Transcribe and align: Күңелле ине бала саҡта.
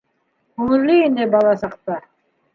Күңелле 0.61 0.95
ине 1.09 1.29
бала 1.37 1.53
саҡта. 1.65 2.01